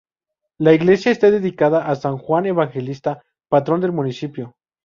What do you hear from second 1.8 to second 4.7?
a San Juan Evangelista, patrón del municipio.